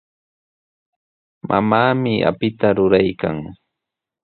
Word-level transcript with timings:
Mamaami 1.47 2.13
apita 2.29 2.67
ruraykan. 2.77 3.37